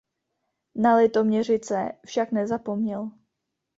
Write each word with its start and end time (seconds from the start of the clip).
Na 0.75 0.95
Litoměřice 0.95 1.91
však 2.05 2.31
nezapomněl. 2.31 3.11